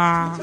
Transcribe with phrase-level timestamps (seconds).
[0.00, 0.38] 哈。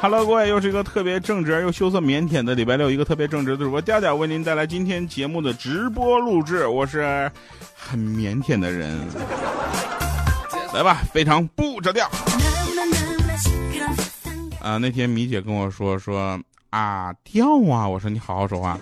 [0.00, 6.66] Hello，各位，又是一个特别正直又羞涩腼腆的礼拜六，一个特别正直的主播调调为您带来今天节目的直播录制。
[6.68, 7.30] 我是
[7.74, 8.96] 很腼腆的人，
[10.72, 12.08] 来吧，非常不着调。
[14.60, 16.38] 啊，那天米姐跟我说说
[16.70, 18.78] 啊调啊，我说你好好说话。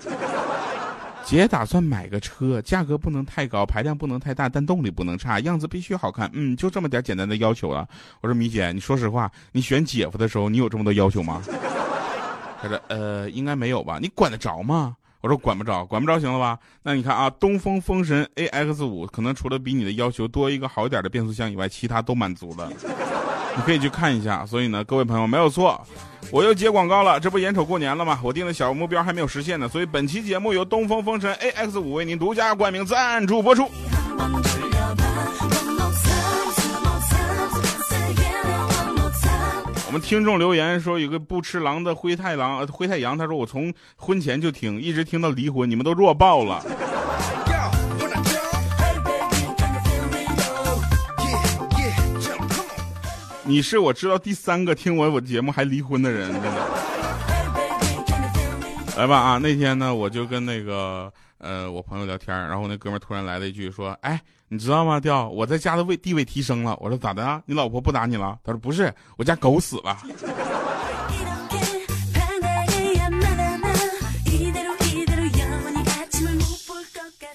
[1.25, 6.31] 姐打算买个车，价格不能太高，排量不能太大，但动力不能差，样子必须好看。
[6.35, 7.89] 嗯，就这么点简单的要求了。
[8.21, 11.43] 我说米姐，你说实话，你选姐夫的时候，你有这么多要求吗？
[12.61, 13.99] 他说呃，应该没有吧？
[14.01, 14.97] 你管得着吗？
[15.23, 16.59] 我说管不着，管不着行了吧？
[16.83, 22.71] 那你看啊，东风风神 A X 五可能除了比你的要求多一个好一点的变速箱以外，其他都满足了。
[23.57, 24.45] 你可以去看一下。
[24.45, 25.81] 所以呢，各位朋友没有错。
[26.31, 28.19] 我又接广告了，这不眼瞅过年了吗？
[28.23, 33.71] 我定的小目标还没有实现呢，所以本期节目由东风风神 A X 五为您独家冠名赞助播出。
[39.87, 46.61] 我们听众留言说，有个不吃狼的灰太狼灰太阳，他说我从婚前就听，一直听到离婚，你们都弱爆了。
[53.47, 56.51] 你是我知道第三个听完我节目还离婚的人，真的。
[58.97, 64.99] 来吧啊，那天呢，我就跟那个呃我朋友聊天，然后那哥们突然来了一句说：“哎，你知道吗？
[64.99, 67.43] 调我在家的位地位提升了。”我说：“咋的啊？
[67.45, 69.99] 你老婆不打你了？”他说：“不是，我家狗死了。”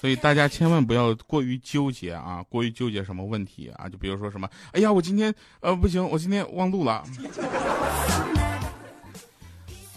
[0.00, 3.86] 所以大家千万不要过于纠结啊，过于纠结什么问题啊？
[3.86, 7.04] 就比如说什么，哎呀，我今天呃不行，我今天忘录了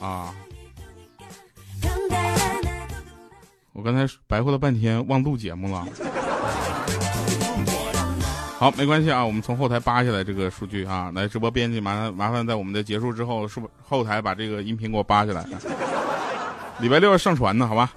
[0.01, 0.35] 啊！
[3.71, 5.87] 我刚才白活了半天，忘录节目了。
[8.59, 15.45] 好，没关系啊，我们从后台扒下来这个数据啊，来直播编辑麻烦麻烦在我们的结束之后，是不后台把这个音频给我扒下来。
[16.79, 17.93] 礼拜六要上传呢，好吧？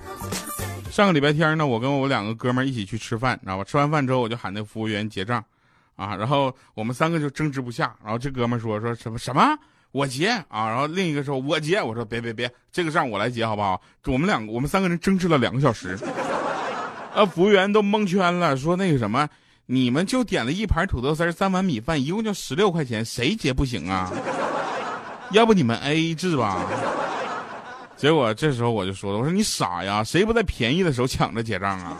[0.96, 3.64] 上个礼拜天呢，我跟我两个哥们一起去吃饭，知道吧？
[3.64, 5.44] 吃完饭之后，我就喊那服务员结账，
[5.94, 7.94] 啊，然后我们三个就争执不下。
[8.02, 9.54] 然后这哥们说说什么什么
[9.92, 13.78] 我结啊，然后另一个说我结，我说别别别，这个账我来结好不好？
[14.06, 15.98] 我们两个我们三个人争执了两个小时，
[17.14, 19.28] 啊，服务员都蒙圈了，说那个什么，
[19.66, 24.10] 你们就点了一盘土豆丝三碗米饭，一共就十六块钱，谁结不行啊？
[25.32, 26.64] 要不你们 A A 制吧？
[27.96, 31.96] 结果这时候我就说了，我说你傻呀，谁不在便宜的时候抢着结账啊？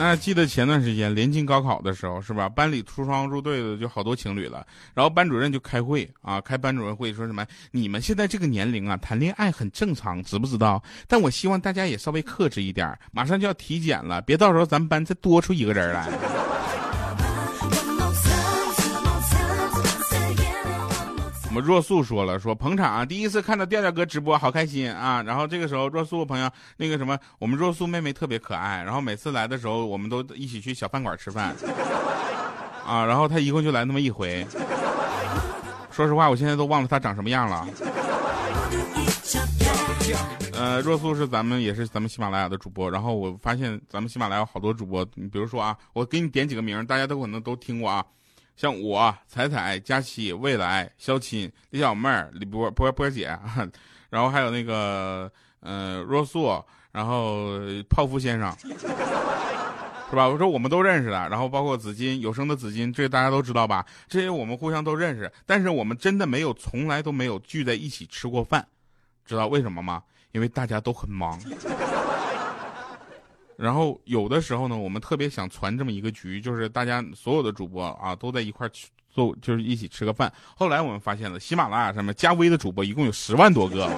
[0.00, 2.48] 那记得前段时间临近高考的时候，是吧？
[2.48, 7.44] 班里出双入对的就好多情侣了，然后班主任就开会啊，开班主任会说什么？
[7.72, 10.80] 你们现在这个年龄啊，谈恋爱很正常，知不知道？
[11.08, 16.08] 但我希望大家也稍微克制一点，马上就要体检了，别到时候咱们班再多出一个人来。
[21.58, 25.22] 们若素说了，说捧场啊，第一次看到调调哥直播，好开心啊！
[25.22, 31.54] 然后这个时候，若素朋友，那个什么，我们若素妹妹特别可爱，然后每次来的时候，我们都一起去小饭馆吃饭，
[32.86, 34.46] 啊，然后她一共就来那么一回。
[35.90, 37.66] 说实话，我现在都忘了她长什么样了。
[40.52, 48.04] 呃，若素是咱们也是咱们喜马拉雅的主播，然后我发现咱们喜马拉雅好多主播，你比如说啊，我给你点几个名，大家都可能都听过啊。
[48.58, 53.38] 像我、彩彩、佳琪、未来、肖钦、李小妹儿、李波波波姐，
[54.10, 55.30] 然后还有那个
[55.60, 56.60] 呃若素，
[56.90, 58.52] 然后泡芙先生，
[60.10, 60.26] 是吧？
[60.26, 63.86] 我说我们都认识的，然后包括紫金有声的紫金，这大家都知道吧？
[64.08, 68.66] 这些我们互相都认识，但是我们真的没有，从来都没有聚在一起吃过饭，
[69.24, 70.02] 知道为什么吗？
[70.32, 71.40] 因为大家都很忙。
[73.58, 80.32] 然后有的时候呢，我们特别想传这么一个局，就是大家所有的主播啊都在一块去做，就是一起吃个饭。
[80.54, 83.90] 后来我们发现了，喜马拉雅上面加微的主播一共有十万多个。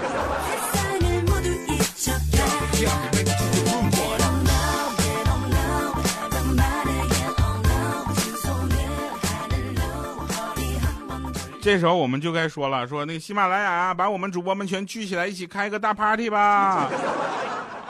[11.61, 16.89] 这时候我们就该说了，说那个喜马拉雅把我们主播们全聚起来，一起开个大 party 吧。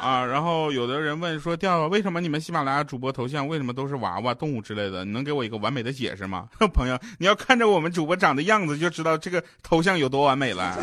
[0.00, 5.04] 啊，然后有的人问说：“调为什么你们喜马拉雅主播头像为什么都是娃娃、动物之类的？
[5.04, 10.74] 你能给我一个完美的解释吗？” 朋友，你要看着我们主播长的样子，就知道这个头像有多完美了。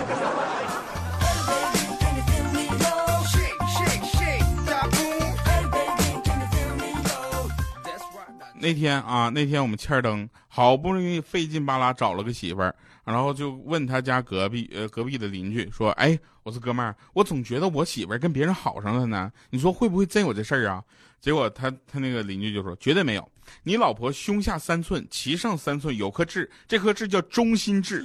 [8.59, 12.75] 那天啊，那天我们欠儿登好不容易费劲巴拉找了个媳妇儿，
[13.05, 16.17] 然后就问他家隔壁呃隔壁的邻居说：“哎，
[16.47, 20.81] 我说哥们儿，我总觉得我媳妇儿跟别人好上了呢，你说会不会真有这事儿啊？”
[21.19, 23.31] 结果他他那个邻居就说：“绝对没有，
[23.63, 28.01] 你老婆胸下三寸，脐上三寸，有颗痣，这颗痣叫中心痣。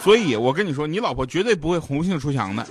[0.00, 2.64] 所以我跟你说，你老婆绝对不会红杏出墙的。”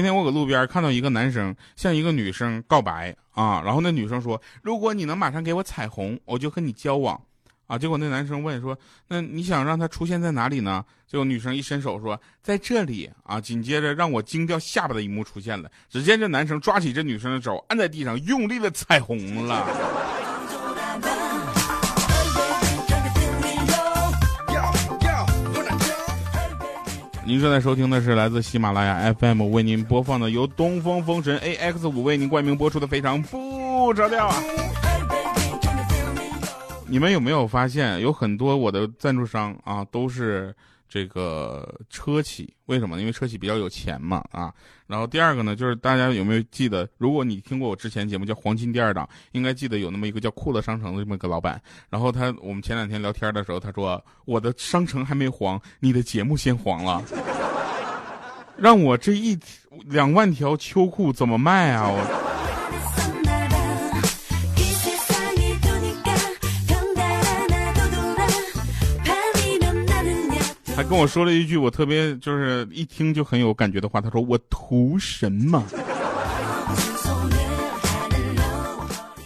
[0.00, 7.20] 今天我搁路边看到一个男生向一个女生告白啊，然后那女生说：“如果你能马上给我彩虹，我就和你交往。”
[7.68, 8.74] 啊，结果那男生问说
[9.08, 20.19] ：“那你想让他出现在哪里呢？”结果女生一伸手说：“在这里。”啊，紧接着让我惊掉下巴的一幕出现了，只见这男生抓起这女生的手，按在地上，用力的彩虹了。
[27.30, 34.42] 您正在收听的是来自喜马拉雅 FM 为您播放的由东风风神 AX 五为您冠名播出的《非常不着调》啊！
[36.88, 40.52] 你们有没有发现，有很多我的赞助商啊，都是。
[40.90, 42.98] 这个车企为什么？
[42.98, 44.52] 因为车企比较有钱嘛啊。
[44.88, 46.88] 然后第二个呢，就是大家有没有记得？
[46.98, 51.62] 如果你听过我之前节目叫《黄金第二档》，应该记得有那么一个叫酷乐商城的这么个老板。
[51.88, 57.00] 然后他，我们前两天聊天的时候，他说我的商城还没黄，你的节目先黄了，
[58.58, 59.38] 让我这一
[59.86, 61.88] 两万条秋裤怎么卖啊？
[61.88, 62.29] 我。
[70.90, 75.64] 跟我说了一句我特别就是一听就很有感觉的话，他说我图什么？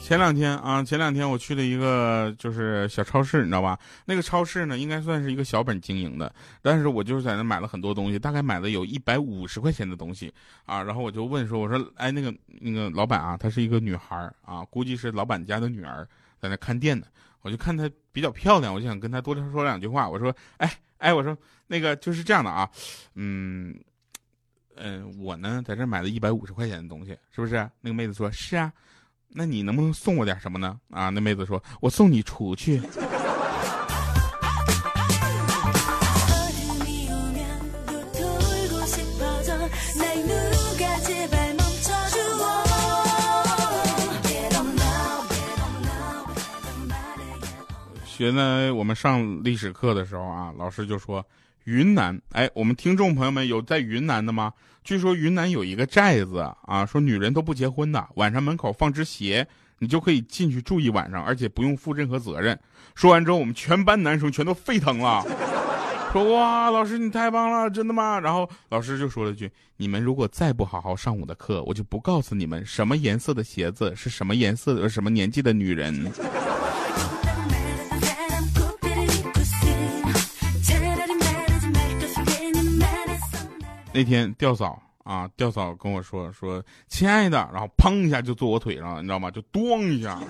[0.02, 3.78] 前两天啊，前两天我去了一个就是小超市，你知道吧？
[4.04, 6.30] 那个超市呢，应该算是一个小本经营的，
[6.60, 10.30] 但是我就是在那买了很多东西，大概买了有一百五十块钱的东西
[10.66, 10.82] 啊。
[10.82, 16.06] 然后我就问说，我说，哎，那个那个老板啊，她是一个女孩啊，估计是老板家的女儿，
[16.38, 17.06] 在那看店的。
[17.44, 20.08] 我就看她比较漂亮，我就想跟她多说两句话。
[20.08, 20.68] 我说，哎。
[20.98, 21.36] 哎，我说
[21.66, 22.70] 那个就是这样的啊，
[23.14, 23.78] 嗯，
[24.76, 27.56] 嗯，我呢在这买了一百五十块钱的东西，是不是？
[27.82, 28.72] 那个妹子说是啊，
[29.28, 30.80] 那你能不能送我点什么呢？
[30.88, 32.80] 啊，那妹子说，我送你出去。
[48.14, 51.26] 学呢，我们上历史课的时候啊，老师就说
[51.64, 54.52] 云南，哎，我们听众朋友们有在云南的吗？
[54.84, 59.44] 据说云南有一个寨子啊，说女人都不结婚的，晚上门口放只鞋，
[59.80, 62.56] 你就可以进去住一晚上，而且不用负任何责任。
[62.94, 65.20] 说完之后，我们全班男生全都沸腾了，
[66.12, 68.20] 说哇，老师你太棒了，真的吗？
[68.20, 76.08] 然后老师就说了句，你们如果再不好好上我的课，我就不告诉你们什么颜色的鞋子是什么颜色的什么年纪的女人。
[83.94, 89.30] 那天吊嫂啊，吊嫂跟我说说，亲爱的，然后砰一下就坐我腿上了，你知道吗？
[89.30, 90.20] 就咚一下，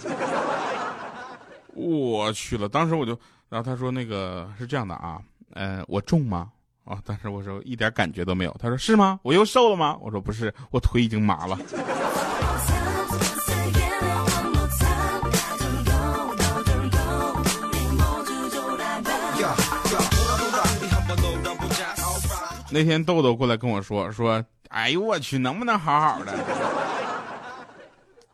[1.72, 2.68] 我去了。
[2.68, 3.18] 当时我就，
[3.48, 5.18] 然后他说那个是这样的啊，
[5.54, 6.50] 呃，我重吗？
[6.84, 8.54] 啊，当时我说一点感觉都没有。
[8.58, 9.18] 他说是吗？
[9.22, 9.96] 我又瘦了吗？
[10.02, 11.58] 我说不是，我腿已经麻了。
[22.74, 26.34] 那天豆豆过来跟我说说，哎呦我去，能不能好好的？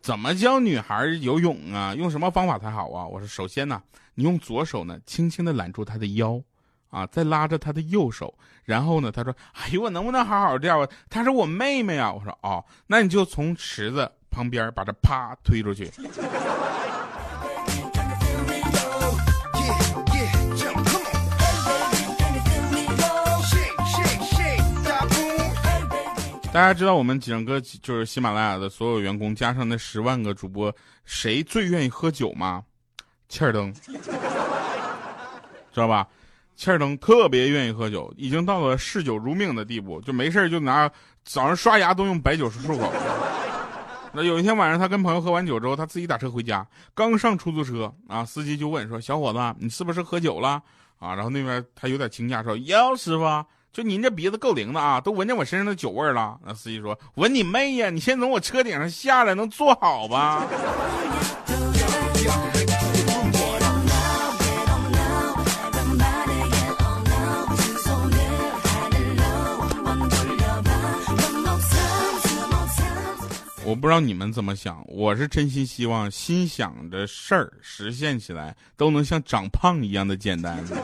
[0.00, 1.94] 怎么教女孩游泳啊？
[1.94, 3.04] 用什么方法才好啊？
[3.06, 3.82] 我说，首先呢，
[4.14, 6.40] 你用左手呢，轻轻的揽住她的腰，
[6.88, 8.32] 啊，再拉着她的右手，
[8.64, 10.88] 然后呢，他说，哎呦我能不能好好钓啊？
[11.10, 12.10] 她是我妹妹啊！
[12.10, 15.92] 我说，哦，那你就从池子旁边把她啪推出去。
[26.52, 32.64] 大家知道我们整个就是喜马拉雅的所有员工加上那十万个主播，谁最愿意喝酒吗？
[33.28, 34.00] 切尔登，知
[35.74, 36.08] 道吧？
[36.56, 40.90] 切尔登特别愿意喝酒，已经到了嗜酒如命的地步，就没事就拿
[41.22, 42.92] 早上刷牙都用白酒漱口。
[44.12, 50.60] 那有一天晚上，他跟朋友喝完酒之后，他自己打车回家，刚上出租车啊，司机就问说：“小伙子，你是不是喝酒了？”
[50.98, 53.24] 啊，然后那边他有点惊讶说：“哟，师傅。”
[53.72, 56.36] 就您这鼻子够灵的啊，都闻见我身上的酒味了。
[56.44, 57.88] 那司机说：“闻你妹呀！
[57.88, 60.44] 你先从我车顶上下来，能坐好吧？”
[73.64, 80.76] 我不知道你们怎么想，我是真心希望心想的事儿实现起来都能像长胖一样的简单的。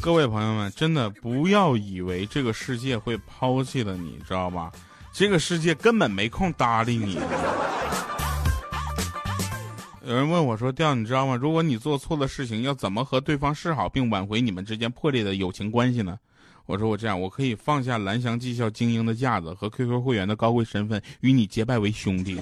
[0.00, 4.72] 各位朋友们，真的不要以为这个世界会抛弃了你，知道吧？
[5.12, 7.20] 这个世界根本没空搭理你。
[10.06, 11.36] 有人问我说：“调，你知道吗？
[11.36, 16.18] 如果你做错了事情，要怎么和对方示好，并挽回你们之间破裂的友情关系呢？”
[16.68, 22.38] 我说：“我这样，我可以放下蓝翔技校精英的架子和 QQ 会员的高贵身份，与你结拜为兄弟。”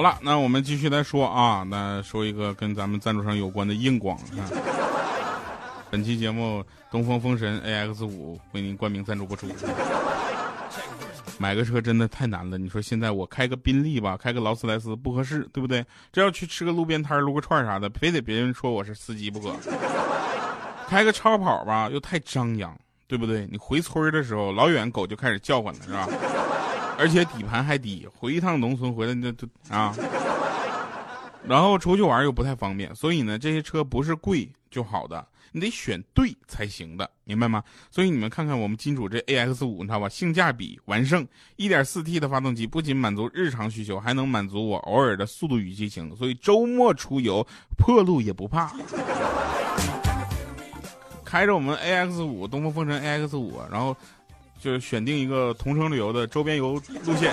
[0.00, 4.48] 好了，那我们继续来说啊，那说一个跟咱们赞助商有关的硬广啊。
[5.90, 9.46] 本期节目东风风神 AX 五为您冠名赞助播出。
[11.36, 15.84] 买个车真的太难了，你说现在我开个宾利吧，开个劳斯莱斯不合适，对不对？
[16.10, 19.54] 这要去吃个路边摊撸个串啥的，非得别人说我是司机不可。
[20.88, 22.74] 开个超跑吧，又太张扬，
[23.06, 23.46] 对不对？
[23.52, 26.08] 你回村的时候，老远狗就开始叫唤了，是吧？
[27.00, 29.96] 而且底盘还低，回一趟农村回来那都啊，
[31.48, 37.64] 然后出去玩又不太方便，所以呢，这些车不是贵就好的，你得选对才行的，明白吗？
[37.90, 40.10] 所以你们看看我们金主这 A X 五，你知道吧？
[40.10, 41.26] 性价比完胜
[41.56, 47.46] ，1.4T 的发动机不仅满足日常需求，还能满足我偶尔的速度与激情，所以周末出游
[47.78, 48.70] 破路也不怕。
[51.24, 53.96] 开着我们 A X 五，东风风神 A X 五，然后。
[54.60, 56.74] 就是选定一个同城旅游的周边游
[57.04, 57.32] 路线。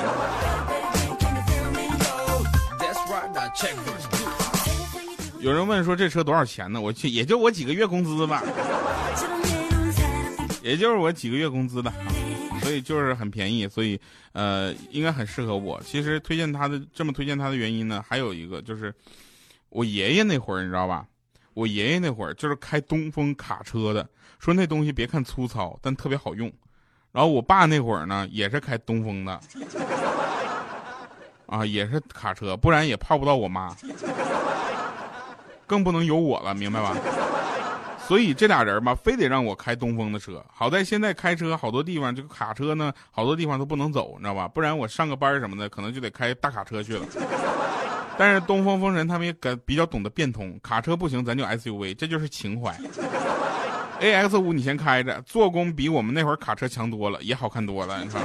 [5.39, 6.81] 有人问说这车多少钱呢？
[6.81, 8.43] 我去，也就我几个月工资吧，
[10.63, 11.93] 也就是我几个月工资的，
[12.61, 13.99] 所以就是很便宜，所以
[14.33, 15.81] 呃应该很适合我。
[15.85, 18.93] 其实推荐他的这么推荐他的原因呢，还有一个就是
[19.69, 21.05] 我爷爷那会儿你知道吧？
[21.53, 24.07] 我爷爷那会儿就是开东风卡车的，
[24.39, 26.51] 说那东西别看粗糙，但特别好用。
[27.11, 29.39] 然后我爸那会儿呢，也是开东风的，
[31.47, 33.75] 啊，也是卡车，不然也泡不到我妈，
[35.65, 36.95] 更不能有我了，明白吧？
[38.07, 40.41] 所以这俩人吧，非得让我开东风的车。
[40.53, 44.47] 好在现在开车好多地方，这个卡车呢，好多地方都不能走，你知道吧？
[44.47, 47.05] 不然我上个班什么的，可能就得开大卡车去了。
[48.17, 49.33] 但是东风风神他们也
[49.65, 52.73] 比较懂得变通，卡车不行，咱就 SUV，这就是情怀。
[53.99, 58.21] A X 五你先开着，做工比我们那会儿卡车强多了，也好看多了，你看。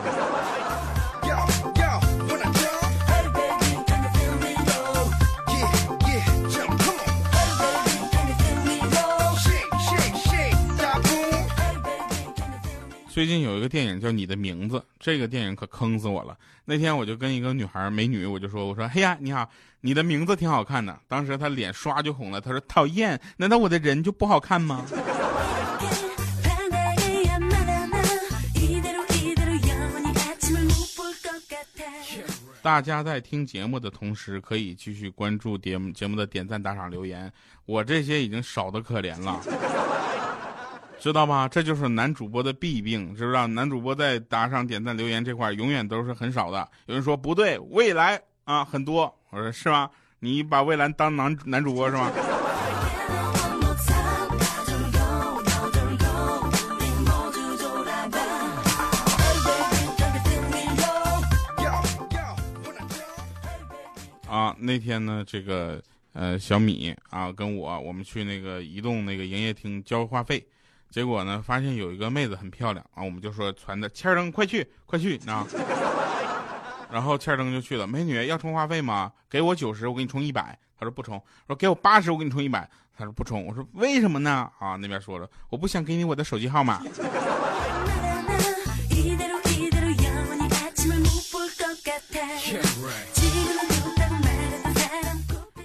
[13.08, 16.36] 最近有一个电影叫《你的名字》，这个电影可坑死我了。
[16.64, 19.48] 那天我就跟一个女孩美女，我就说：“我说，嘿呀，你好，
[19.80, 24.84] 你的名字挺好看的。”当时她脸刷就红了，她说：“讨厌，难道我的人就不好看吗？”
[32.62, 37.30] 大家在听节目的同时，可以继续关注节目节目的点赞、打赏、留言。
[37.66, 39.40] 我这些已经少的可怜了，
[41.00, 41.48] 知道吧？
[41.48, 43.48] 这就是男主播的弊病，是不知道？
[43.48, 46.68] 男主播在打赏、点赞、留言这块永远都是很少的。
[46.86, 49.12] 有人说不对，未来啊很多。
[49.30, 49.90] 我说是吗？
[50.20, 52.12] 你把未来当男男主播是吗？
[64.62, 70.44] 那天呢，这个呃小米啊跟我我们去那个移动那个营业厅交话费，
[70.88, 75.46] 结果呢发现有一个妹子很漂亮啊，我们就说传的千灯快去快去啊，
[76.92, 79.12] 然后千灯就去了，美女要充话费吗？
[79.28, 80.56] 给我九十，我给你充一百。
[80.78, 82.68] 他说不充，说给我八十，我给你充一百。
[82.96, 84.50] 他说不充，我说为什么呢？
[84.58, 86.82] 啊那边说了，我不想给你我的手机号码。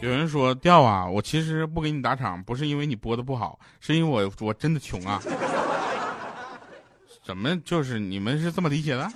[0.07, 5.21] 有人说掉啊，我其实不给你打场，不是因为你播的不好，是因为我我真的穷啊。
[7.23, 9.11] 怎么就是你们是这么理解的？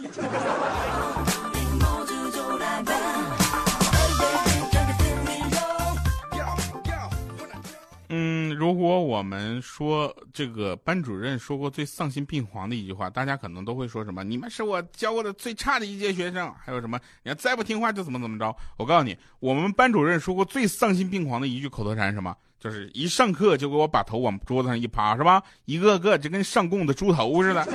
[8.72, 14.24] 如果我们说这个班主任说过最丧心病狂的一句话，大家可能都会说什么？
[14.24, 16.98] 你们是我教过的最差的一届学生，还有什么？
[17.24, 18.56] 你要再不听话就怎么怎么着？
[18.78, 22.34] 我告诉你，我们班主任说过最丧心病狂的一句口头禅是什么？
[22.62, 25.44] 就是一上课就给我把头往桌子上一趴，是吧？
[25.66, 27.68] 一个个就跟上供的猪头似的。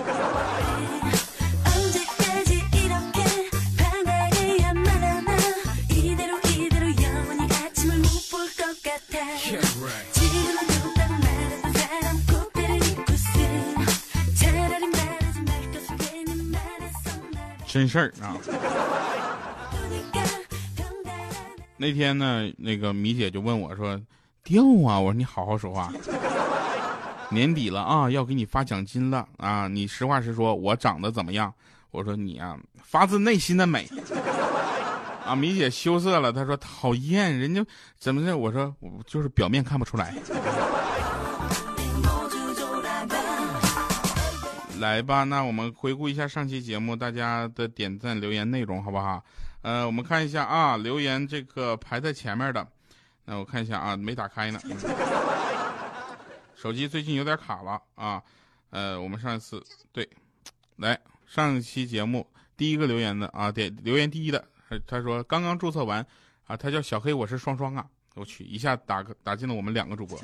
[17.76, 18.34] 真事儿啊！
[21.76, 24.00] 那天呢，那个米姐就问我说
[24.42, 25.92] ：“掉啊！”我说：“你好好说话。”
[27.28, 29.68] 年底了啊，要给你发奖金了啊！
[29.68, 31.52] 你实话实说，我长得怎么样？
[31.90, 33.86] 我说你啊，发自内心的美。
[35.26, 37.62] 啊，米姐羞涩了，她说：“讨厌，人家
[37.98, 40.14] 怎么的？”我说：“我就是表面看不出来。”
[44.80, 49.24] 来吧，那我们回顾一下上期节目大家的点赞留言内容，好不好？
[49.62, 52.66] 呃，我们看一下啊，留言这个排在前面的，
[53.24, 54.60] 那我看一下啊，没打开呢，
[56.54, 58.22] 手机最近有点卡了啊。
[58.70, 60.08] 呃，我们上一次对，
[60.76, 64.44] 来上一期节目第一个留言的啊，点留言第一的，
[64.86, 66.04] 他说刚刚注册完
[66.46, 70.18] 啊，他叫小黑，我是双双啊，我去一下打个打进了我们两个主播。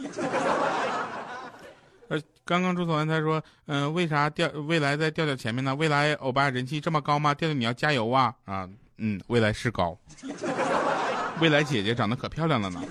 [2.09, 5.75] 呃，刚刚注册完，他说，嗯，为啥调未来在调调前面呢？
[5.75, 7.33] 未来欧巴人气这么高吗？
[7.35, 8.35] 调调你要加油啊！
[8.45, 8.69] 啊，
[8.99, 9.97] 嗯，未来是高，
[11.41, 12.83] 未来姐姐长得可漂亮了呢。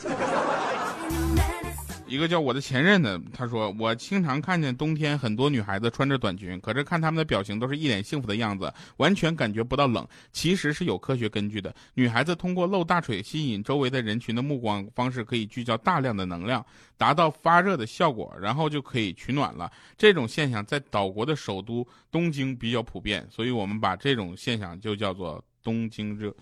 [2.11, 10.05] 一个叫我的前任的，他说我经常看见冬天很多女孩子穿着短裙，可是看她们的表情都是一脸幸福的样子，完全感觉不到冷。
[10.33, 16.65] 其实是有科学根据的，女孩子通过露大腿吸引周围的人群的目光方式，可以聚焦大量的能量，
[16.97, 19.71] 达到发热的效果，然后就可以取暖了。
[19.97, 26.35] 这种现象在岛国的首都东京比较普遍，所以我们把这种现象就叫做东京热。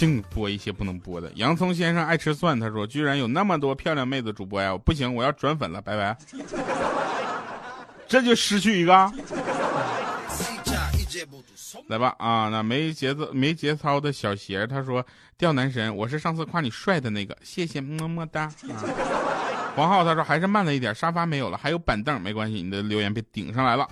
[0.00, 1.30] 净播一些不能播的。
[1.34, 4.74] 洋葱先生爱吃蒜，他说：“居然有那么多漂亮妹子主播呀！
[4.78, 6.16] 不行，我要转粉了，拜拜。
[8.08, 9.12] ”这就失去一个。
[11.88, 15.04] 来吧啊，那没节奏、没节操的小鞋，他说
[15.36, 18.80] ：“钓男神，我是上次夸你帅的那个，谢谢么么哒。”啊，
[19.76, 23.86] 黄浩他说：“还是慢了一点，沙发没有了，还有板凳，没关系，你的留言被顶上来了。”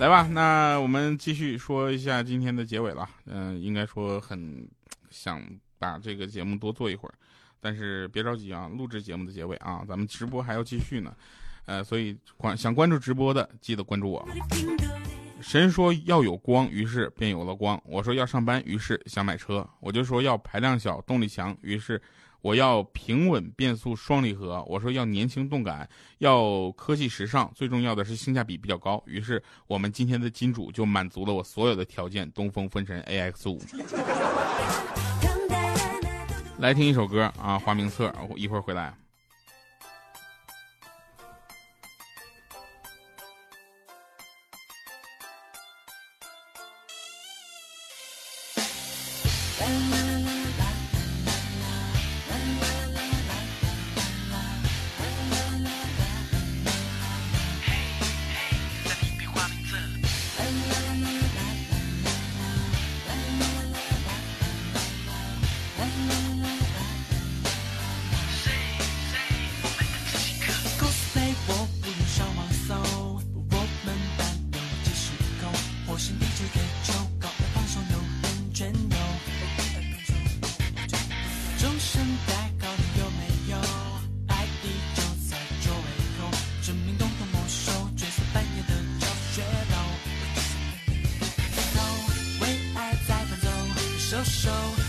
[0.00, 3.08] 来吧，那我们继续说一下今天的结尾了。
[3.26, 4.68] 嗯，应该说很。
[5.10, 5.42] 想
[5.78, 7.14] 把这个节目多做一会儿，
[7.60, 11.14] 但是别着急啊，录制节目的结尾啊，咱们直播还要继续呢，
[11.66, 14.28] 呃，所以关想关注直播的记得关注我。
[15.40, 17.80] 神说要有光，于是便有了光。
[17.84, 19.64] 我说要上班，于是想买车。
[19.78, 22.02] 我就说要排量小，动力强，于是
[22.40, 24.64] 我要平稳变速双离合。
[24.68, 29.02] 我说要年轻动感，要科技时尚，最重要的是性价比比较高。
[29.06, 33.60] 于是我们今天的金主就满足了我所有的条件，东风风神 AX 五。
[36.58, 38.94] 来听一首歌啊，花名册，我一会儿回来。
[94.38, 94.87] 手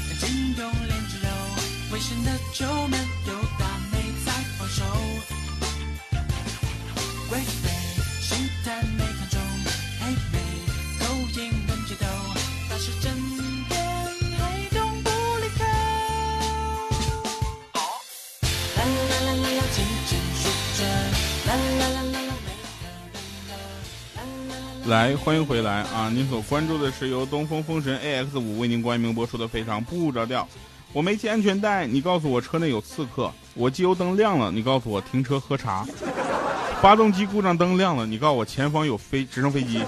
[24.90, 26.10] 来，欢迎回来啊！
[26.12, 30.42] 您所关注的是由东风风神 AX 五为您冠名播出的《非常不着调》。
[30.94, 35.86] 我没系安全带，你告诉我车内有刺客；我机油灯亮了，你告诉我停车喝茶；
[36.82, 39.84] 发动机故障灯亮了，你告诉我前方有飞直升飞机。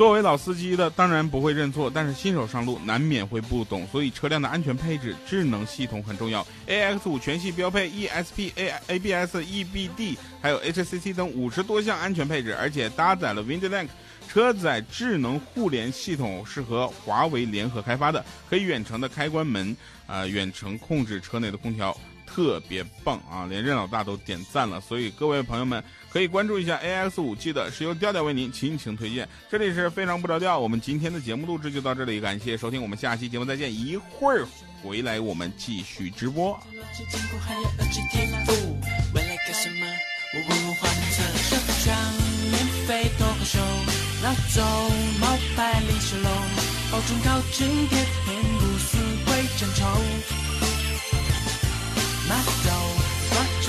[0.00, 6.40] 作为老司机的，当然不会认错，但是新手上路难免会不懂，所以车辆的安全配置、智能系统很重要。
[6.68, 11.12] A X 五全系标配 E S P A A B S E B D，还有 H C C
[11.12, 13.88] 等五十多项安全配置，而且搭载了 WindLink
[14.26, 21.94] 车载智能互联系统，是和华为联合开发的，可以远程的开关门，呃，远程控制车内的空调。
[22.32, 23.46] 特别棒啊！
[23.48, 29.28] 连任老大都点赞了，所以各位朋友们可以关注一下 AX 五 G 的是由调调为您倾情推荐。
[29.50, 33.74] 这里是非常不着调，我们今天的节目录制就到这里，感谢收听，我们下期节目再见。
[33.74, 34.46] 一会儿
[34.82, 36.58] 回来我们继续直播。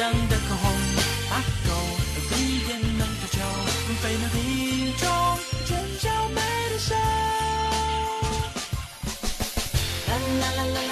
[0.01, 0.65] 上的口红，
[1.29, 1.69] 把狗
[2.31, 2.33] 闭
[2.67, 3.37] 眼能脱臼，
[4.01, 4.35] 飞鸟体
[4.97, 5.05] 中
[5.67, 6.95] 真娇美的笑。
[10.07, 10.91] 啦啦啦啦啦，